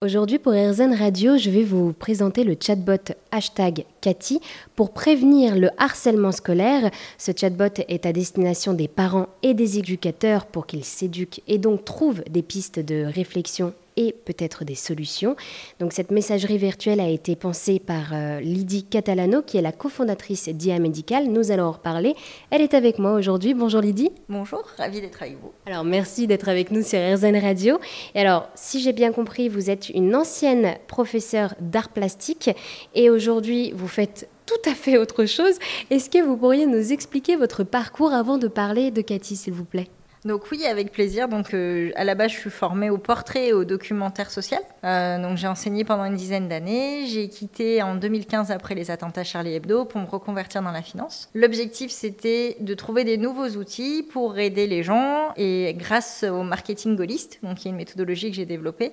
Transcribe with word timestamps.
Aujourd'hui 0.00 0.38
pour 0.38 0.52
RZN 0.52 0.94
Radio, 0.94 1.36
je 1.38 1.50
vais 1.50 1.64
vous 1.64 1.92
présenter 1.92 2.44
le 2.44 2.54
chatbot 2.60 3.12
hashtag 3.32 3.84
Cathy 4.00 4.40
pour 4.76 4.92
prévenir 4.92 5.56
le 5.56 5.70
harcèlement 5.76 6.30
scolaire. 6.30 6.92
Ce 7.18 7.32
chatbot 7.36 7.82
est 7.88 8.06
à 8.06 8.12
destination 8.12 8.74
des 8.74 8.86
parents 8.86 9.26
et 9.42 9.54
des 9.54 9.80
éducateurs 9.80 10.46
pour 10.46 10.68
qu'ils 10.68 10.84
s'éduquent 10.84 11.42
et 11.48 11.58
donc 11.58 11.84
trouvent 11.84 12.22
des 12.30 12.42
pistes 12.42 12.78
de 12.78 13.06
réflexion 13.06 13.74
et 13.98 14.12
peut-être 14.12 14.64
des 14.64 14.76
solutions. 14.76 15.34
Donc 15.80 15.92
cette 15.92 16.12
messagerie 16.12 16.56
virtuelle 16.56 17.00
a 17.00 17.08
été 17.08 17.34
pensée 17.34 17.80
par 17.80 18.12
euh, 18.12 18.40
Lydie 18.40 18.84
Catalano, 18.84 19.42
qui 19.42 19.58
est 19.58 19.62
la 19.62 19.72
cofondatrice 19.72 20.48
d'IA 20.48 20.78
Médical. 20.78 21.26
Nous 21.26 21.50
allons 21.50 21.64
en 21.64 21.72
reparler. 21.72 22.14
Elle 22.50 22.62
est 22.62 22.74
avec 22.74 23.00
moi 23.00 23.12
aujourd'hui. 23.14 23.54
Bonjour 23.54 23.80
Lydie. 23.80 24.12
Bonjour, 24.28 24.62
ravie 24.78 25.00
d'être 25.00 25.20
avec 25.20 25.36
vous. 25.42 25.50
Alors 25.66 25.84
merci 25.84 26.28
d'être 26.28 26.48
avec 26.48 26.70
nous 26.70 26.82
sur 26.82 27.00
RZN 27.00 27.36
Radio. 27.38 27.80
Et 28.14 28.20
alors, 28.20 28.48
si 28.54 28.80
j'ai 28.80 28.92
bien 28.92 29.10
compris, 29.10 29.48
vous 29.48 29.68
êtes 29.68 29.88
une 29.88 30.14
ancienne 30.14 30.76
professeure 30.86 31.54
d'art 31.60 31.88
plastique 31.88 32.50
et 32.94 33.10
aujourd'hui 33.10 33.72
vous 33.74 33.88
faites 33.88 34.28
tout 34.46 34.70
à 34.70 34.74
fait 34.74 34.96
autre 34.96 35.26
chose. 35.26 35.58
Est-ce 35.90 36.08
que 36.08 36.22
vous 36.22 36.36
pourriez 36.36 36.66
nous 36.66 36.92
expliquer 36.92 37.34
votre 37.34 37.64
parcours 37.64 38.12
avant 38.12 38.38
de 38.38 38.46
parler 38.46 38.92
de 38.92 39.02
Cathy, 39.02 39.34
s'il 39.34 39.54
vous 39.54 39.64
plaît? 39.64 39.88
Donc 40.24 40.50
oui, 40.50 40.64
avec 40.66 40.92
plaisir. 40.92 41.28
Donc 41.28 41.54
euh, 41.54 41.90
à 41.94 42.04
la 42.04 42.14
base, 42.14 42.32
je 42.32 42.38
suis 42.38 42.50
formée 42.50 42.90
au 42.90 42.98
portrait 42.98 43.48
et 43.48 43.52
au 43.52 43.64
documentaire 43.64 44.30
social. 44.30 44.60
Euh, 44.84 45.20
donc 45.22 45.36
j'ai 45.36 45.46
enseigné 45.46 45.84
pendant 45.84 46.04
une 46.04 46.16
dizaine 46.16 46.48
d'années. 46.48 47.06
J'ai 47.06 47.28
quitté 47.28 47.82
en 47.82 47.94
2015 47.94 48.50
après 48.50 48.74
les 48.74 48.90
attentats 48.90 49.24
Charlie 49.24 49.54
Hebdo 49.54 49.84
pour 49.84 50.00
me 50.00 50.06
reconvertir 50.06 50.62
dans 50.62 50.72
la 50.72 50.82
finance. 50.82 51.28
L'objectif, 51.34 51.90
c'était 51.90 52.56
de 52.60 52.74
trouver 52.74 53.04
des 53.04 53.16
nouveaux 53.16 53.48
outils 53.56 54.02
pour 54.02 54.38
aider 54.38 54.66
les 54.66 54.82
gens. 54.82 55.32
Et 55.36 55.74
grâce 55.78 56.24
au 56.24 56.42
marketing 56.42 56.96
gaulliste, 56.96 57.38
donc 57.42 57.58
qui 57.58 57.68
est 57.68 57.70
une 57.70 57.76
méthodologie 57.76 58.30
que 58.30 58.36
j'ai 58.36 58.46
développée, 58.46 58.92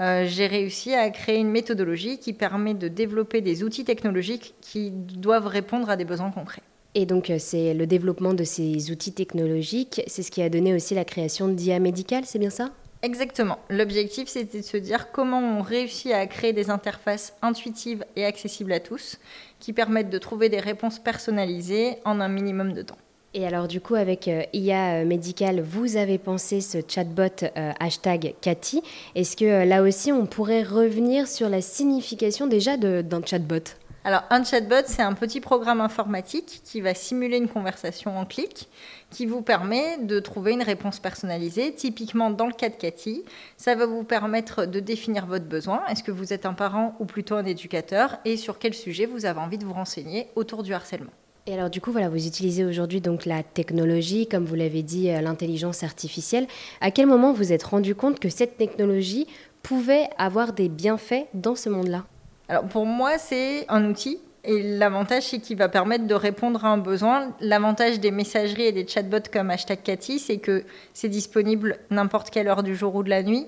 euh, 0.00 0.24
j'ai 0.26 0.46
réussi 0.46 0.94
à 0.94 1.08
créer 1.10 1.38
une 1.38 1.50
méthodologie 1.50 2.18
qui 2.18 2.32
permet 2.32 2.74
de 2.74 2.88
développer 2.88 3.40
des 3.40 3.62
outils 3.62 3.84
technologiques 3.84 4.54
qui 4.60 4.90
doivent 4.90 5.46
répondre 5.46 5.88
à 5.88 5.96
des 5.96 6.04
besoins 6.04 6.30
concrets. 6.30 6.62
Et 6.94 7.06
donc, 7.06 7.30
euh, 7.30 7.36
c'est 7.38 7.74
le 7.74 7.86
développement 7.86 8.34
de 8.34 8.44
ces 8.44 8.90
outils 8.90 9.12
technologiques, 9.12 10.02
c'est 10.06 10.22
ce 10.22 10.30
qui 10.30 10.42
a 10.42 10.48
donné 10.48 10.74
aussi 10.74 10.94
la 10.94 11.04
création 11.04 11.48
d'IA 11.48 11.80
Médical, 11.80 12.24
c'est 12.24 12.38
bien 12.38 12.50
ça? 12.50 12.70
Exactement. 13.02 13.58
L'objectif, 13.68 14.28
c'était 14.28 14.60
de 14.60 14.64
se 14.64 14.76
dire 14.76 15.10
comment 15.12 15.40
on 15.40 15.62
réussit 15.62 16.12
à 16.12 16.26
créer 16.26 16.52
des 16.52 16.70
interfaces 16.70 17.34
intuitives 17.42 18.04
et 18.16 18.24
accessibles 18.24 18.72
à 18.72 18.80
tous, 18.80 19.18
qui 19.58 19.72
permettent 19.72 20.08
de 20.08 20.18
trouver 20.18 20.48
des 20.48 20.60
réponses 20.60 20.98
personnalisées 21.00 21.96
en 22.04 22.20
un 22.20 22.28
minimum 22.28 22.72
de 22.72 22.82
temps. 22.82 22.96
Et 23.36 23.44
alors 23.44 23.66
du 23.66 23.80
coup, 23.80 23.96
avec 23.96 24.28
euh, 24.28 24.44
IA 24.52 25.00
euh, 25.00 25.04
Médical, 25.04 25.60
vous 25.60 25.96
avez 25.96 26.18
pensé 26.18 26.60
ce 26.60 26.78
chatbot 26.86 27.44
hashtag 27.80 28.36
Cathy. 28.40 28.80
Est-ce 29.16 29.36
que 29.36 29.66
là 29.66 29.82
aussi, 29.82 30.12
on 30.12 30.24
pourrait 30.24 30.62
revenir 30.62 31.26
sur 31.26 31.48
la 31.48 31.60
signification 31.60 32.46
déjà 32.46 32.76
d'un 32.76 33.24
chatbot? 33.26 33.74
Alors, 34.06 34.22
un 34.28 34.44
chatbot, 34.44 34.84
c'est 34.84 35.00
un 35.00 35.14
petit 35.14 35.40
programme 35.40 35.80
informatique 35.80 36.60
qui 36.62 36.82
va 36.82 36.92
simuler 36.92 37.38
une 37.38 37.48
conversation 37.48 38.18
en 38.18 38.26
clic, 38.26 38.68
qui 39.08 39.24
vous 39.24 39.40
permet 39.40 39.96
de 39.96 40.20
trouver 40.20 40.52
une 40.52 40.62
réponse 40.62 41.00
personnalisée. 41.00 41.72
Typiquement, 41.72 42.28
dans 42.28 42.46
le 42.46 42.52
cas 42.52 42.68
de 42.68 42.74
Cathy, 42.74 43.24
ça 43.56 43.74
va 43.74 43.86
vous 43.86 44.04
permettre 44.04 44.66
de 44.66 44.78
définir 44.78 45.24
votre 45.24 45.46
besoin. 45.46 45.86
Est-ce 45.86 46.02
que 46.02 46.12
vous 46.12 46.34
êtes 46.34 46.44
un 46.44 46.52
parent 46.52 46.94
ou 47.00 47.06
plutôt 47.06 47.36
un 47.36 47.46
éducateur? 47.46 48.18
Et 48.26 48.36
sur 48.36 48.58
quel 48.58 48.74
sujet 48.74 49.06
vous 49.06 49.24
avez 49.24 49.40
envie 49.40 49.56
de 49.56 49.64
vous 49.64 49.72
renseigner 49.72 50.28
autour 50.36 50.64
du 50.64 50.74
harcèlement? 50.74 51.12
Et 51.46 51.54
alors 51.54 51.70
du 51.70 51.80
coup, 51.80 51.90
voilà, 51.90 52.10
vous 52.10 52.26
utilisez 52.26 52.66
aujourd'hui 52.66 53.00
donc 53.00 53.24
la 53.24 53.42
technologie, 53.42 54.26
comme 54.26 54.44
vous 54.44 54.54
l'avez 54.54 54.82
dit, 54.82 55.10
euh, 55.10 55.22
l'intelligence 55.22 55.82
artificielle. 55.82 56.46
À 56.82 56.90
quel 56.90 57.06
moment 57.06 57.32
vous 57.32 57.54
êtes 57.54 57.62
rendu 57.62 57.94
compte 57.94 58.20
que 58.20 58.28
cette 58.28 58.58
technologie 58.58 59.26
pouvait 59.62 60.10
avoir 60.18 60.52
des 60.52 60.68
bienfaits 60.68 61.26
dans 61.32 61.54
ce 61.54 61.70
monde-là? 61.70 62.04
Alors 62.48 62.64
pour 62.64 62.86
moi, 62.86 63.18
c'est 63.18 63.64
un 63.68 63.84
outil. 63.86 64.18
Et 64.46 64.62
l'avantage, 64.62 65.22
c'est 65.24 65.38
qu'il 65.38 65.56
va 65.56 65.70
permettre 65.70 66.06
de 66.06 66.14
répondre 66.14 66.64
à 66.64 66.68
un 66.68 66.76
besoin. 66.76 67.32
L'avantage 67.40 67.98
des 67.98 68.10
messageries 68.10 68.64
et 68.64 68.72
des 68.72 68.86
chatbots 68.86 69.30
comme 69.32 69.50
hashtag 69.50 69.82
Cathy, 69.82 70.18
c'est 70.18 70.36
que 70.36 70.64
c'est 70.92 71.08
disponible 71.08 71.78
n'importe 71.90 72.28
quelle 72.28 72.48
heure 72.48 72.62
du 72.62 72.76
jour 72.76 72.94
ou 72.94 73.02
de 73.02 73.08
la 73.08 73.22
nuit. 73.22 73.46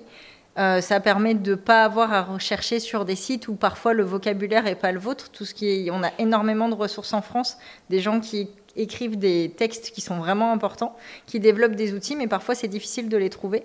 Euh, 0.57 0.81
ça 0.81 0.99
permet 0.99 1.35
de 1.35 1.51
ne 1.51 1.55
pas 1.55 1.83
avoir 1.83 2.11
à 2.13 2.23
rechercher 2.23 2.79
sur 2.79 3.05
des 3.05 3.15
sites 3.15 3.47
où 3.47 3.53
parfois 3.53 3.93
le 3.93 4.03
vocabulaire 4.03 4.63
n'est 4.63 4.73
pas 4.73 4.91
le 4.91 4.97
vôtre. 4.97 5.29
Tout 5.29 5.45
ce 5.45 5.53
qui 5.53 5.69
est, 5.69 5.91
on 5.91 6.01
a 6.01 6.09
énormément 6.17 6.67
de 6.67 6.73
ressources 6.73 7.13
en 7.13 7.21
France, 7.21 7.59
des 7.91 7.99
gens 7.99 8.19
qui 8.19 8.49
écrivent 8.77 9.17
des 9.17 9.51
textes 9.55 9.91
qui 9.91 10.01
sont 10.01 10.17
vraiment 10.17 10.51
importants, 10.51 10.95
qui 11.25 11.39
développent 11.39 11.75
des 11.75 11.93
outils, 11.93 12.15
mais 12.15 12.27
parfois 12.27 12.55
c'est 12.55 12.67
difficile 12.67 13.09
de 13.09 13.17
les 13.17 13.29
trouver. 13.29 13.63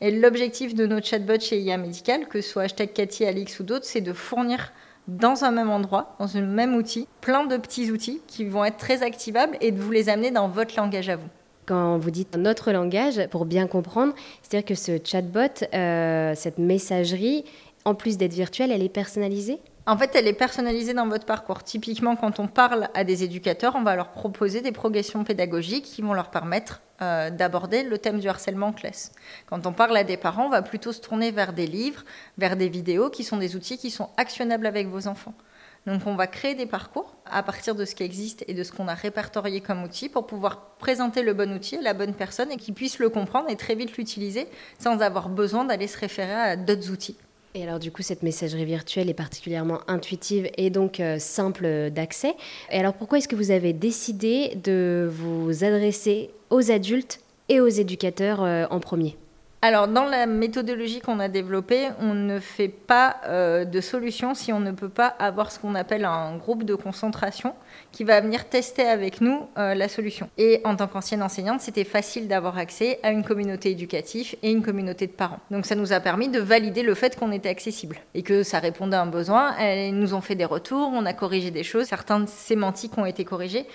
Et 0.00 0.10
l'objectif 0.10 0.74
de 0.74 0.86
nos 0.86 1.00
chatbots 1.00 1.40
chez 1.40 1.60
IA 1.60 1.76
Médical, 1.76 2.26
que 2.28 2.40
ce 2.40 2.50
soit 2.50 2.62
hashtag 2.64 2.92
Cathy, 2.92 3.24
Alix 3.24 3.60
ou 3.60 3.62
d'autres, 3.62 3.84
c'est 3.84 4.00
de 4.00 4.12
fournir 4.12 4.72
dans 5.08 5.44
un 5.44 5.50
même 5.50 5.70
endroit, 5.70 6.16
dans 6.18 6.36
un 6.36 6.42
même 6.42 6.74
outil, 6.74 7.06
plein 7.20 7.44
de 7.44 7.56
petits 7.56 7.90
outils 7.90 8.20
qui 8.26 8.44
vont 8.44 8.64
être 8.64 8.78
très 8.78 9.02
activables 9.02 9.56
et 9.60 9.70
de 9.70 9.80
vous 9.80 9.90
les 9.90 10.08
amener 10.08 10.30
dans 10.30 10.48
votre 10.48 10.76
langage 10.76 11.08
à 11.08 11.16
vous. 11.16 11.28
Quand 11.66 11.98
vous 11.98 12.10
dites 12.10 12.36
notre 12.36 12.72
langage, 12.72 13.26
pour 13.30 13.46
bien 13.46 13.66
comprendre, 13.66 14.14
c'est-à-dire 14.42 14.66
que 14.66 14.74
ce 14.74 14.98
chatbot, 15.02 15.64
euh, 15.72 16.32
cette 16.34 16.58
messagerie, 16.58 17.44
en 17.84 17.94
plus 17.94 18.16
d'être 18.18 18.32
virtuelle, 18.32 18.70
elle 18.70 18.82
est 18.82 18.88
personnalisée? 18.88 19.60
En 19.86 19.98
fait, 19.98 20.14
elle 20.14 20.26
est 20.26 20.32
personnalisée 20.32 20.94
dans 20.94 21.06
votre 21.06 21.26
parcours. 21.26 21.62
Typiquement, 21.62 22.16
quand 22.16 22.40
on 22.40 22.46
parle 22.46 22.88
à 22.94 23.04
des 23.04 23.22
éducateurs, 23.22 23.76
on 23.76 23.82
va 23.82 23.96
leur 23.96 24.12
proposer 24.12 24.62
des 24.62 24.72
progressions 24.72 25.24
pédagogiques 25.24 25.84
qui 25.84 26.00
vont 26.00 26.14
leur 26.14 26.30
permettre 26.30 26.80
euh, 27.02 27.28
d'aborder 27.28 27.82
le 27.82 27.98
thème 27.98 28.18
du 28.18 28.28
harcèlement 28.28 28.68
en 28.68 28.72
classe. 28.72 29.12
Quand 29.46 29.66
on 29.66 29.72
parle 29.72 29.96
à 29.96 30.04
des 30.04 30.16
parents, 30.16 30.46
on 30.46 30.50
va 30.50 30.62
plutôt 30.62 30.92
se 30.92 31.00
tourner 31.00 31.32
vers 31.32 31.52
des 31.52 31.66
livres, 31.66 32.02
vers 32.38 32.56
des 32.56 32.68
vidéos 32.68 33.10
qui 33.10 33.24
sont 33.24 33.36
des 33.36 33.56
outils 33.56 33.76
qui 33.76 33.90
sont 33.90 34.08
actionnables 34.16 34.66
avec 34.66 34.88
vos 34.88 35.06
enfants. 35.06 35.34
Donc 35.86 36.06
on 36.06 36.14
va 36.14 36.26
créer 36.26 36.54
des 36.54 36.64
parcours 36.64 37.16
à 37.26 37.42
partir 37.42 37.74
de 37.74 37.84
ce 37.84 37.94
qui 37.94 38.04
existe 38.04 38.42
et 38.48 38.54
de 38.54 38.62
ce 38.62 38.72
qu'on 38.72 38.88
a 38.88 38.94
répertorié 38.94 39.60
comme 39.60 39.82
outil 39.82 40.08
pour 40.08 40.26
pouvoir 40.26 40.76
présenter 40.78 41.22
le 41.22 41.34
bon 41.34 41.52
outil 41.52 41.76
à 41.76 41.82
la 41.82 41.92
bonne 41.92 42.14
personne 42.14 42.50
et 42.50 42.56
qu'il 42.56 42.72
puisse 42.72 42.98
le 42.98 43.10
comprendre 43.10 43.50
et 43.50 43.56
très 43.56 43.74
vite 43.74 43.96
l'utiliser 43.98 44.48
sans 44.78 45.00
avoir 45.00 45.28
besoin 45.28 45.64
d'aller 45.64 45.88
se 45.88 45.98
référer 45.98 46.32
à 46.32 46.56
d'autres 46.56 46.90
outils. 46.90 47.18
Et 47.56 47.62
alors 47.62 47.78
du 47.78 47.92
coup, 47.92 48.02
cette 48.02 48.24
messagerie 48.24 48.64
virtuelle 48.64 49.08
est 49.08 49.14
particulièrement 49.14 49.78
intuitive 49.86 50.50
et 50.58 50.70
donc 50.70 50.98
euh, 50.98 51.20
simple 51.20 51.90
d'accès. 51.90 52.34
Et 52.72 52.78
alors 52.78 52.94
pourquoi 52.94 53.18
est-ce 53.18 53.28
que 53.28 53.36
vous 53.36 53.52
avez 53.52 53.72
décidé 53.72 54.56
de 54.56 55.08
vous 55.08 55.62
adresser 55.62 56.30
aux 56.50 56.72
adultes 56.72 57.20
et 57.48 57.60
aux 57.60 57.68
éducateurs 57.68 58.42
euh, 58.42 58.66
en 58.70 58.80
premier? 58.80 59.16
Alors, 59.66 59.88
dans 59.88 60.04
la 60.04 60.26
méthodologie 60.26 61.00
qu'on 61.00 61.20
a 61.20 61.28
développée, 61.28 61.88
on 61.98 62.12
ne 62.12 62.38
fait 62.38 62.68
pas 62.68 63.16
euh, 63.24 63.64
de 63.64 63.80
solution 63.80 64.34
si 64.34 64.52
on 64.52 64.60
ne 64.60 64.72
peut 64.72 64.90
pas 64.90 65.06
avoir 65.06 65.50
ce 65.50 65.58
qu'on 65.58 65.74
appelle 65.74 66.04
un 66.04 66.36
groupe 66.36 66.64
de 66.64 66.74
concentration 66.74 67.54
qui 67.90 68.04
va 68.04 68.20
venir 68.20 68.46
tester 68.50 68.82
avec 68.82 69.22
nous 69.22 69.48
euh, 69.56 69.74
la 69.74 69.88
solution. 69.88 70.28
Et 70.36 70.60
en 70.64 70.76
tant 70.76 70.86
qu'ancienne 70.86 71.22
enseignante, 71.22 71.62
c'était 71.62 71.84
facile 71.84 72.28
d'avoir 72.28 72.58
accès 72.58 73.00
à 73.02 73.10
une 73.10 73.24
communauté 73.24 73.70
éducative 73.70 74.36
et 74.42 74.50
une 74.50 74.62
communauté 74.62 75.06
de 75.06 75.12
parents. 75.12 75.40
Donc, 75.50 75.64
ça 75.64 75.76
nous 75.76 75.94
a 75.94 76.00
permis 76.00 76.28
de 76.28 76.40
valider 76.40 76.82
le 76.82 76.94
fait 76.94 77.16
qu'on 77.18 77.32
était 77.32 77.48
accessible 77.48 77.96
et 78.12 78.22
que 78.22 78.42
ça 78.42 78.58
répondait 78.58 78.98
à 78.98 79.00
un 79.00 79.06
besoin. 79.06 79.56
Elles 79.56 79.94
nous 79.94 80.12
ont 80.12 80.20
fait 80.20 80.34
des 80.34 80.44
retours, 80.44 80.90
on 80.92 81.06
a 81.06 81.14
corrigé 81.14 81.50
des 81.50 81.64
choses, 81.64 81.86
certaines 81.86 82.26
sémantiques 82.26 82.98
ont 82.98 83.06
été 83.06 83.24
corrigées 83.24 83.66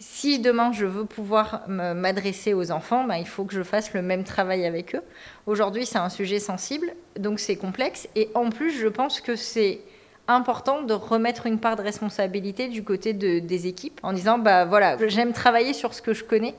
si 0.00 0.38
demain 0.38 0.72
je 0.72 0.86
veux 0.86 1.04
pouvoir 1.04 1.62
m'adresser 1.68 2.54
aux 2.54 2.72
enfants, 2.72 3.04
ben, 3.04 3.16
il 3.16 3.26
faut 3.26 3.44
que 3.44 3.54
je 3.54 3.62
fasse 3.62 3.92
le 3.92 4.00
même 4.00 4.24
travail 4.24 4.64
avec 4.64 4.94
eux. 4.94 5.02
Aujourd'hui, 5.46 5.84
c'est 5.84 5.98
un 5.98 6.08
sujet 6.08 6.40
sensible, 6.40 6.94
donc 7.18 7.38
c'est 7.38 7.56
complexe. 7.56 8.08
Et 8.16 8.30
en 8.34 8.48
plus, 8.48 8.72
je 8.72 8.88
pense 8.88 9.20
que 9.20 9.36
c'est 9.36 9.80
important 10.26 10.82
de 10.82 10.94
remettre 10.94 11.46
une 11.46 11.58
part 11.58 11.76
de 11.76 11.82
responsabilité 11.82 12.68
du 12.68 12.82
côté 12.82 13.12
des 13.12 13.66
équipes 13.66 14.00
en 14.02 14.14
disant, 14.14 14.38
bah 14.38 14.64
voilà, 14.64 14.96
j'aime 15.06 15.32
travailler 15.32 15.74
sur 15.74 15.92
ce 15.92 16.00
que 16.00 16.14
je 16.14 16.24
connais. 16.24 16.54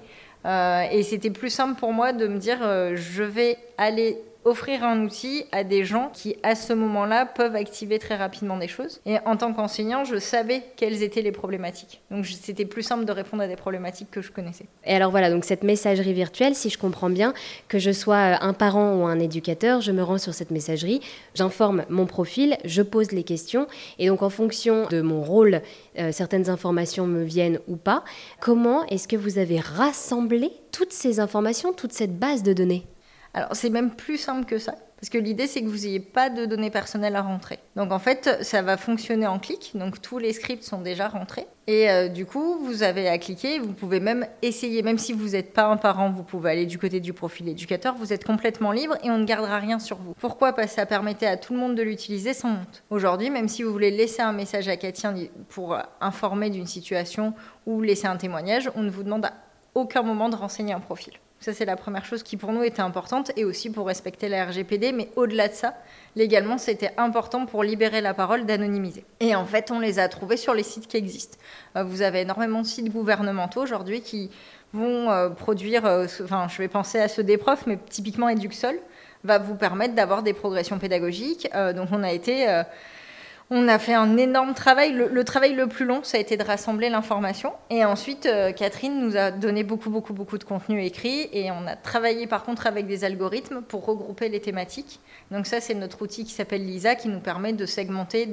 Euh, 0.45 0.83
et 0.91 1.03
c'était 1.03 1.29
plus 1.29 1.49
simple 1.49 1.79
pour 1.79 1.93
moi 1.93 2.13
de 2.13 2.27
me 2.27 2.37
dire, 2.37 2.59
euh, 2.61 2.95
je 2.95 3.23
vais 3.23 3.57
aller 3.77 4.17
offrir 4.43 4.83
un 4.83 5.03
outil 5.03 5.45
à 5.51 5.63
des 5.63 5.85
gens 5.85 6.09
qui, 6.13 6.35
à 6.43 6.55
ce 6.55 6.73
moment-là, 6.73 7.25
peuvent 7.25 7.55
activer 7.55 7.99
très 7.99 8.15
rapidement 8.15 8.57
des 8.57 8.67
choses. 8.67 9.01
Et 9.05 9.17
en 9.25 9.37
tant 9.37 9.53
qu'enseignant, 9.53 10.03
je 10.03 10.17
savais 10.17 10.63
quelles 10.75 11.03
étaient 11.03 11.21
les 11.21 11.31
problématiques. 11.31 12.01
Donc 12.09 12.25
c'était 12.25 12.65
plus 12.65 12.83
simple 12.83 13.05
de 13.05 13.11
répondre 13.11 13.43
à 13.43 13.47
des 13.47 13.55
problématiques 13.55 14.09
que 14.11 14.21
je 14.21 14.31
connaissais. 14.31 14.65
Et 14.85 14.95
alors 14.95 15.11
voilà, 15.11 15.29
donc 15.29 15.45
cette 15.45 15.63
messagerie 15.63 16.13
virtuelle, 16.13 16.55
si 16.55 16.69
je 16.69 16.77
comprends 16.77 17.09
bien, 17.09 17.33
que 17.67 17.79
je 17.79 17.91
sois 17.91 18.43
un 18.43 18.53
parent 18.53 18.95
ou 18.95 19.05
un 19.05 19.19
éducateur, 19.19 19.81
je 19.81 19.91
me 19.91 20.03
rends 20.03 20.17
sur 20.17 20.33
cette 20.33 20.51
messagerie, 20.51 21.01
j'informe 21.35 21.85
mon 21.89 22.05
profil, 22.05 22.57
je 22.65 22.81
pose 22.81 23.11
les 23.11 23.23
questions, 23.23 23.67
et 23.99 24.07
donc 24.07 24.21
en 24.21 24.29
fonction 24.29 24.87
de 24.87 25.01
mon 25.01 25.21
rôle, 25.21 25.61
euh, 25.99 26.11
certaines 26.11 26.49
informations 26.49 27.05
me 27.05 27.23
viennent 27.23 27.59
ou 27.67 27.75
pas. 27.75 28.03
Comment 28.39 28.85
est-ce 28.87 29.07
que 29.07 29.15
vous 29.15 29.37
avez 29.37 29.59
rassemblé 29.59 30.51
toutes 30.71 30.93
ces 30.93 31.19
informations, 31.19 31.73
toute 31.73 31.93
cette 31.93 32.17
base 32.17 32.43
de 32.43 32.53
données? 32.53 32.85
Alors 33.33 33.55
c'est 33.55 33.69
même 33.69 33.91
plus 33.91 34.17
simple 34.17 34.45
que 34.45 34.57
ça. 34.57 34.75
Parce 35.01 35.09
que 35.09 35.17
l'idée, 35.17 35.47
c'est 35.47 35.63
que 35.63 35.67
vous 35.67 35.79
n'ayez 35.79 35.99
pas 35.99 36.29
de 36.29 36.45
données 36.45 36.69
personnelles 36.69 37.15
à 37.15 37.23
rentrer. 37.23 37.57
Donc 37.75 37.91
en 37.91 37.97
fait, 37.97 38.37
ça 38.43 38.61
va 38.61 38.77
fonctionner 38.77 39.25
en 39.25 39.39
clic. 39.39 39.71
Donc 39.73 39.99
tous 39.99 40.19
les 40.19 40.31
scripts 40.31 40.63
sont 40.63 40.79
déjà 40.79 41.07
rentrés. 41.07 41.47
Et 41.65 41.89
euh, 41.89 42.07
du 42.07 42.27
coup, 42.27 42.59
vous 42.63 42.83
avez 42.83 43.07
à 43.07 43.17
cliquer. 43.17 43.57
Vous 43.57 43.73
pouvez 43.73 43.99
même 43.99 44.27
essayer, 44.43 44.83
même 44.83 44.99
si 44.99 45.13
vous 45.13 45.29
n'êtes 45.29 45.53
pas 45.53 45.65
un 45.65 45.77
parent, 45.77 46.11
vous 46.11 46.21
pouvez 46.21 46.51
aller 46.51 46.65
du 46.67 46.77
côté 46.77 46.99
du 46.99 47.13
profil 47.13 47.49
éducateur. 47.49 47.95
Vous 47.95 48.13
êtes 48.13 48.23
complètement 48.23 48.71
libre 48.71 48.95
et 49.03 49.09
on 49.09 49.17
ne 49.17 49.25
gardera 49.25 49.57
rien 49.57 49.79
sur 49.79 49.97
vous. 49.97 50.13
Pourquoi? 50.19 50.53
Parce 50.53 50.67
que 50.67 50.75
ça 50.75 50.85
permettait 50.85 51.25
à 51.25 51.35
tout 51.35 51.53
le 51.53 51.59
monde 51.59 51.73
de 51.73 51.81
l'utiliser 51.81 52.35
sans 52.35 52.51
honte. 52.51 52.83
Aujourd'hui, 52.91 53.31
même 53.31 53.47
si 53.47 53.63
vous 53.63 53.71
voulez 53.71 53.89
laisser 53.89 54.21
un 54.21 54.33
message 54.33 54.67
à 54.67 54.77
Cathy 54.77 55.31
pour 55.49 55.75
informer 55.99 56.51
d'une 56.51 56.67
situation 56.67 57.33
ou 57.65 57.81
laisser 57.81 58.05
un 58.05 58.17
témoignage, 58.17 58.69
on 58.75 58.83
ne 58.83 58.91
vous 58.91 59.01
demande 59.01 59.25
à 59.25 59.33
aucun 59.73 60.03
moment 60.03 60.29
de 60.29 60.35
renseigner 60.35 60.73
un 60.73 60.79
profil. 60.79 61.13
Ça, 61.41 61.53
c'est 61.53 61.65
la 61.65 61.75
première 61.75 62.05
chose 62.05 62.21
qui 62.21 62.37
pour 62.37 62.51
nous 62.51 62.61
était 62.61 62.83
importante 62.83 63.31
et 63.35 63.45
aussi 63.45 63.71
pour 63.71 63.87
respecter 63.87 64.29
la 64.29 64.45
RGPD. 64.45 64.91
Mais 64.91 65.09
au-delà 65.15 65.47
de 65.47 65.53
ça, 65.53 65.73
légalement, 66.15 66.59
c'était 66.59 66.91
important 66.97 67.47
pour 67.47 67.63
libérer 67.63 67.99
la 67.99 68.13
parole 68.13 68.45
d'anonymiser. 68.45 69.03
Et 69.19 69.35
en 69.35 69.45
fait, 69.45 69.71
on 69.71 69.79
les 69.79 69.97
a 69.97 70.07
trouvés 70.07 70.37
sur 70.37 70.53
les 70.53 70.61
sites 70.61 70.87
qui 70.87 70.97
existent. 70.97 71.39
Euh, 71.75 71.83
vous 71.83 72.03
avez 72.03 72.21
énormément 72.21 72.61
de 72.61 72.67
sites 72.67 72.91
gouvernementaux 72.91 73.63
aujourd'hui 73.63 74.01
qui 74.01 74.29
vont 74.71 75.09
euh, 75.09 75.29
produire, 75.29 75.87
euh, 75.87 76.05
enfin, 76.23 76.47
je 76.47 76.59
vais 76.59 76.67
penser 76.67 76.99
à 76.99 77.07
ceux 77.07 77.23
des 77.23 77.37
profs, 77.37 77.65
mais 77.65 77.79
typiquement 77.89 78.29
Eduxol 78.29 78.75
va 79.23 79.39
vous 79.39 79.55
permettre 79.55 79.95
d'avoir 79.95 80.21
des 80.21 80.33
progressions 80.33 80.77
pédagogiques. 80.77 81.49
donc, 81.75 81.89
on 81.91 82.03
a 82.03 82.11
été 82.11 82.63
on 83.53 83.67
a 83.67 83.77
fait 83.79 83.93
un 83.93 84.15
énorme 84.15 84.53
travail. 84.53 84.93
Le, 84.93 85.23
travail 85.25 85.53
le 85.53 85.67
plus 85.67 85.83
long, 85.83 86.03
ça 86.03 86.17
a 86.17 86.21
été 86.21 86.37
de 86.37 86.43
rassembler 86.43 86.89
l'information. 86.89 87.51
Et 87.69 87.83
ensuite, 87.83 88.25
euh, 88.25 88.53
Catherine 88.53 89.01
nous 89.01 89.17
a 89.17 89.29
donné 89.29 89.65
beaucoup, 89.65 89.89
beaucoup, 89.89 90.13
beaucoup 90.13 90.37
de 90.37 90.45
contenu 90.45 90.81
écrit. 90.83 91.27
Et 91.33 91.51
on 91.51 91.67
a 91.67 91.75
travaillé 91.75 92.27
par 92.27 92.43
contre 92.43 92.65
avec 92.65 92.87
des 92.87 93.03
algorithmes 93.03 93.61
pour 93.61 93.85
regrouper 93.85 94.29
les 94.29 94.39
thématiques. 94.39 95.01
Donc 95.31 95.47
ça, 95.47 95.59
c'est 95.59 95.73
notre 95.73 96.01
outil 96.01 96.23
qui 96.23 96.31
s'appelle 96.31 96.65
LISA, 96.65 96.95
qui 96.95 97.09
nous 97.09 97.19
permet 97.19 97.51
de 97.51 97.65
segmenter 97.65 98.29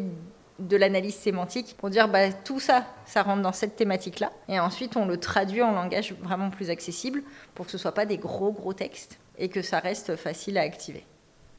de 0.60 0.76
l'analyse 0.76 1.16
sémantique 1.16 1.74
pour 1.78 1.90
dire 1.90 2.08
bah, 2.08 2.32
tout 2.32 2.60
ça, 2.60 2.86
ça 3.04 3.24
rentre 3.24 3.42
dans 3.42 3.52
cette 3.52 3.74
thématique-là. 3.74 4.30
Et 4.48 4.60
ensuite, 4.60 4.96
on 4.96 5.04
le 5.04 5.16
traduit 5.16 5.62
en 5.62 5.72
langage 5.72 6.14
vraiment 6.22 6.50
plus 6.50 6.70
accessible 6.70 7.24
pour 7.56 7.64
que 7.64 7.72
ce 7.72 7.76
ne 7.76 7.80
soit 7.80 7.92
pas 7.92 8.06
des 8.06 8.18
gros, 8.18 8.52
gros 8.52 8.72
textes 8.72 9.18
et 9.36 9.48
que 9.48 9.62
ça 9.62 9.80
reste 9.80 10.14
facile 10.14 10.58
à 10.58 10.62
activer. 10.62 11.04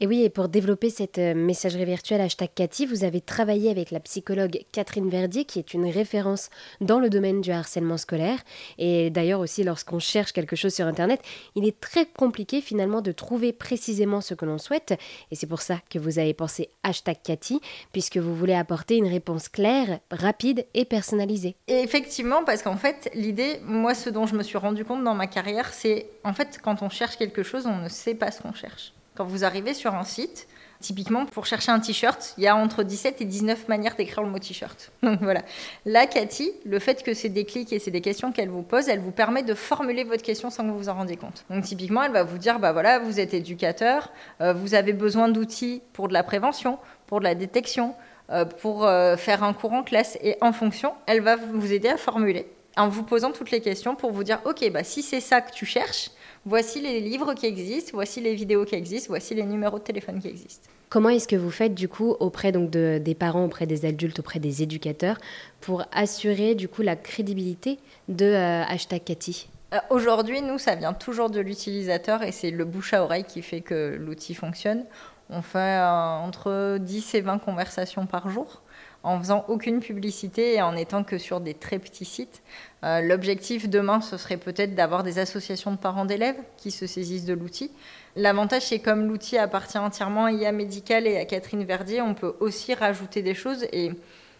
Et 0.02 0.06
oui, 0.06 0.22
et 0.22 0.30
pour 0.30 0.48
développer 0.48 0.88
cette 0.88 1.18
euh, 1.18 1.34
messagerie 1.34 1.84
virtuelle 1.84 2.22
hashtag 2.22 2.48
Cathy, 2.54 2.86
vous 2.86 3.04
avez 3.04 3.20
travaillé 3.20 3.70
avec 3.70 3.90
la 3.90 4.00
psychologue 4.00 4.64
Catherine 4.72 5.10
Verdier, 5.10 5.44
qui 5.44 5.58
est 5.58 5.74
une 5.74 5.84
référence 5.84 6.48
dans 6.80 6.98
le 6.98 7.10
domaine 7.10 7.42
du 7.42 7.50
harcèlement 7.50 7.98
scolaire. 7.98 8.38
Et 8.78 9.10
d'ailleurs 9.10 9.40
aussi, 9.40 9.62
lorsqu'on 9.62 9.98
cherche 9.98 10.32
quelque 10.32 10.56
chose 10.56 10.72
sur 10.72 10.86
Internet, 10.86 11.20
il 11.54 11.66
est 11.66 11.78
très 11.78 12.06
compliqué 12.06 12.62
finalement 12.62 13.02
de 13.02 13.12
trouver 13.12 13.52
précisément 13.52 14.22
ce 14.22 14.32
que 14.32 14.46
l'on 14.46 14.56
souhaite. 14.56 14.98
Et 15.30 15.34
c'est 15.34 15.46
pour 15.46 15.60
ça 15.60 15.76
que 15.90 15.98
vous 15.98 16.18
avez 16.18 16.32
pensé 16.32 16.70
hashtag 16.82 17.18
Cathy, 17.22 17.60
puisque 17.92 18.16
vous 18.16 18.34
voulez 18.34 18.54
apporter 18.54 18.96
une 18.96 19.06
réponse 19.06 19.50
claire, 19.50 20.00
rapide 20.10 20.64
et 20.72 20.86
personnalisée. 20.86 21.56
Et 21.68 21.80
effectivement, 21.80 22.42
parce 22.42 22.62
qu'en 22.62 22.78
fait, 22.78 23.10
l'idée, 23.12 23.60
moi, 23.66 23.94
ce 23.94 24.08
dont 24.08 24.24
je 24.24 24.34
me 24.34 24.42
suis 24.42 24.56
rendu 24.56 24.82
compte 24.82 25.04
dans 25.04 25.14
ma 25.14 25.26
carrière, 25.26 25.74
c'est 25.74 26.06
en 26.24 26.32
fait, 26.32 26.58
quand 26.62 26.80
on 26.80 26.88
cherche 26.88 27.18
quelque 27.18 27.42
chose, 27.42 27.66
on 27.66 27.82
ne 27.82 27.90
sait 27.90 28.14
pas 28.14 28.30
ce 28.30 28.40
qu'on 28.40 28.54
cherche. 28.54 28.94
Quand 29.20 29.26
vous 29.26 29.44
arrivez 29.44 29.74
sur 29.74 29.94
un 29.94 30.04
site, 30.04 30.48
typiquement 30.80 31.26
pour 31.26 31.44
chercher 31.44 31.70
un 31.70 31.78
t-shirt, 31.78 32.32
il 32.38 32.44
y 32.44 32.46
a 32.46 32.56
entre 32.56 32.82
17 32.82 33.20
et 33.20 33.26
19 33.26 33.68
manières 33.68 33.94
d'écrire 33.94 34.22
le 34.22 34.30
mot 34.30 34.38
t-shirt. 34.38 34.92
Donc 35.02 35.20
voilà. 35.20 35.42
Là, 35.84 36.06
Cathy, 36.06 36.52
le 36.64 36.78
fait 36.78 37.02
que 37.02 37.12
c'est 37.12 37.28
des 37.28 37.44
clics 37.44 37.70
et 37.70 37.78
c'est 37.78 37.90
des 37.90 38.00
questions 38.00 38.32
qu'elle 38.32 38.48
vous 38.48 38.62
pose, 38.62 38.88
elle 38.88 39.00
vous 39.00 39.10
permet 39.10 39.42
de 39.42 39.52
formuler 39.52 40.04
votre 40.04 40.22
question 40.22 40.48
sans 40.48 40.62
que 40.62 40.70
vous 40.70 40.78
vous 40.78 40.88
en 40.88 40.94
rendiez 40.94 41.18
compte. 41.18 41.44
Donc 41.50 41.64
typiquement, 41.64 42.02
elle 42.02 42.12
va 42.12 42.22
vous 42.22 42.38
dire, 42.38 42.60
bah 42.60 42.72
voilà, 42.72 42.98
vous 42.98 43.20
êtes 43.20 43.34
éducateur, 43.34 44.10
euh, 44.40 44.54
vous 44.54 44.72
avez 44.72 44.94
besoin 44.94 45.28
d'outils 45.28 45.82
pour 45.92 46.08
de 46.08 46.14
la 46.14 46.22
prévention, 46.22 46.78
pour 47.06 47.18
de 47.18 47.24
la 47.24 47.34
détection, 47.34 47.94
euh, 48.30 48.46
pour 48.46 48.86
euh, 48.86 49.18
faire 49.18 49.44
un 49.44 49.52
cours 49.52 49.74
en 49.74 49.82
classe. 49.82 50.16
Et 50.22 50.38
en 50.40 50.54
fonction, 50.54 50.94
elle 51.06 51.20
va 51.20 51.36
vous 51.36 51.74
aider 51.74 51.90
à 51.90 51.98
formuler 51.98 52.50
en 52.76 52.88
vous 52.88 53.02
posant 53.02 53.32
toutes 53.32 53.50
les 53.50 53.60
questions 53.60 53.94
pour 53.96 54.12
vous 54.12 54.24
dire, 54.24 54.40
ok, 54.46 54.70
bah 54.72 54.84
si 54.84 55.02
c'est 55.02 55.20
ça 55.20 55.40
que 55.42 55.52
tu 55.52 55.66
cherches, 55.66 56.10
voici 56.46 56.80
les 56.80 57.00
livres 57.00 57.34
qui 57.34 57.46
existent, 57.46 57.92
voici 57.94 58.20
les 58.20 58.34
vidéos 58.34 58.64
qui 58.64 58.74
existent, 58.74 59.08
voici 59.08 59.34
les 59.34 59.44
numéros 59.44 59.78
de 59.78 59.84
téléphone 59.84 60.20
qui 60.20 60.28
existent. 60.28 60.68
Comment 60.88 61.10
est-ce 61.10 61.28
que 61.28 61.36
vous 61.36 61.50
faites 61.52 61.74
du 61.74 61.88
coup 61.88 62.16
auprès 62.18 62.50
donc 62.50 62.70
des 62.70 63.14
parents, 63.14 63.44
auprès 63.44 63.66
des 63.66 63.84
adultes, 63.84 64.18
auprès 64.18 64.40
des 64.40 64.62
éducateurs 64.62 65.18
pour 65.60 65.84
assurer 65.92 66.56
du 66.56 66.68
coup 66.68 66.82
la 66.82 66.96
crédibilité 66.96 67.78
de 68.08 68.24
euh, 68.24 68.64
hashtag 68.64 69.04
Cathy? 69.04 69.48
Euh, 69.72 69.78
Aujourd'hui, 69.90 70.42
nous, 70.42 70.58
ça 70.58 70.74
vient 70.74 70.92
toujours 70.92 71.30
de 71.30 71.38
l'utilisateur 71.38 72.24
et 72.24 72.32
c'est 72.32 72.50
le 72.50 72.64
bouche 72.64 72.92
à 72.92 73.04
oreille 73.04 73.22
qui 73.22 73.40
fait 73.40 73.60
que 73.60 73.96
l'outil 74.00 74.34
fonctionne. 74.34 74.84
On 75.28 75.42
fait 75.42 75.58
euh, 75.58 75.88
entre 75.88 76.78
10 76.78 77.14
et 77.14 77.20
20 77.20 77.38
conversations 77.38 78.06
par 78.06 78.28
jour 78.28 78.62
en 79.02 79.18
faisant 79.18 79.44
aucune 79.48 79.80
publicité 79.80 80.54
et 80.54 80.62
en 80.62 80.76
étant 80.76 81.04
que 81.04 81.18
sur 81.18 81.40
des 81.40 81.54
très 81.54 81.78
petits 81.78 82.04
sites. 82.04 82.42
Euh, 82.84 83.00
l'objectif 83.00 83.68
demain, 83.68 84.00
ce 84.00 84.16
serait 84.16 84.36
peut-être 84.36 84.74
d'avoir 84.74 85.02
des 85.02 85.18
associations 85.18 85.72
de 85.72 85.76
parents 85.76 86.04
d'élèves 86.04 86.38
qui 86.56 86.70
se 86.70 86.86
saisissent 86.86 87.24
de 87.24 87.34
l'outil. 87.34 87.70
L'avantage, 88.16 88.62
c'est 88.62 88.78
comme 88.78 89.06
l'outil 89.06 89.38
appartient 89.38 89.78
entièrement 89.78 90.26
à 90.26 90.32
IA 90.32 90.52
Médical 90.52 91.06
et 91.06 91.16
à 91.16 91.24
Catherine 91.24 91.64
Verdier, 91.64 92.02
on 92.02 92.14
peut 92.14 92.34
aussi 92.40 92.74
rajouter 92.74 93.22
des 93.22 93.34
choses. 93.34 93.64
Et 93.72 93.92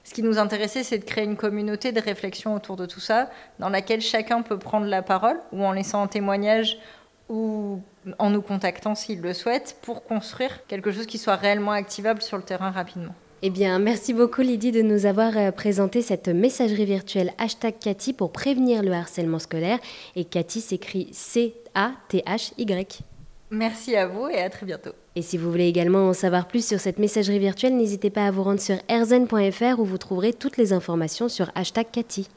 ce 0.04 0.14
qui 0.14 0.22
nous 0.22 0.38
intéressait, 0.38 0.82
c'est 0.82 0.98
de 0.98 1.04
créer 1.04 1.24
une 1.24 1.36
communauté 1.36 1.92
de 1.92 2.00
réflexion 2.00 2.54
autour 2.54 2.76
de 2.76 2.86
tout 2.86 3.00
ça, 3.00 3.30
dans 3.58 3.68
laquelle 3.68 4.00
chacun 4.00 4.42
peut 4.42 4.58
prendre 4.58 4.86
la 4.86 5.02
parole, 5.02 5.38
ou 5.52 5.64
en 5.64 5.72
laissant 5.72 6.02
un 6.02 6.06
témoignage, 6.06 6.78
ou 7.28 7.80
en 8.18 8.30
nous 8.30 8.42
contactant 8.42 8.94
s'il 8.94 9.20
le 9.20 9.34
souhaite, 9.34 9.76
pour 9.82 10.04
construire 10.04 10.66
quelque 10.66 10.90
chose 10.90 11.06
qui 11.06 11.18
soit 11.18 11.36
réellement 11.36 11.72
activable 11.72 12.22
sur 12.22 12.36
le 12.36 12.42
terrain 12.42 12.70
rapidement. 12.70 13.14
Eh 13.42 13.48
bien, 13.48 13.78
merci 13.78 14.12
beaucoup 14.12 14.42
Lydie 14.42 14.70
de 14.70 14.82
nous 14.82 15.06
avoir 15.06 15.34
euh, 15.38 15.50
présenté 15.50 16.02
cette 16.02 16.28
messagerie 16.28 16.84
virtuelle 16.84 17.32
hashtag 17.38 17.74
Cathy 17.80 18.12
pour 18.12 18.32
prévenir 18.32 18.82
le 18.82 18.92
harcèlement 18.92 19.38
scolaire. 19.38 19.78
Et 20.14 20.24
Cathy 20.24 20.60
s'écrit 20.60 21.08
C-A-T-H-Y. 21.12 23.00
Merci 23.50 23.96
à 23.96 24.06
vous 24.06 24.28
et 24.28 24.42
à 24.42 24.50
très 24.50 24.66
bientôt. 24.66 24.90
Et 25.16 25.22
si 25.22 25.38
vous 25.38 25.50
voulez 25.50 25.68
également 25.68 26.10
en 26.10 26.12
savoir 26.12 26.48
plus 26.48 26.66
sur 26.66 26.78
cette 26.80 26.98
messagerie 26.98 27.38
virtuelle, 27.38 27.76
n'hésitez 27.76 28.10
pas 28.10 28.26
à 28.26 28.30
vous 28.30 28.42
rendre 28.42 28.60
sur 28.60 28.76
erzen.fr 28.88 29.80
où 29.80 29.84
vous 29.84 29.98
trouverez 29.98 30.34
toutes 30.34 30.58
les 30.58 30.74
informations 30.74 31.30
sur 31.30 31.50
hashtag 31.54 31.86
Cathy. 31.90 32.28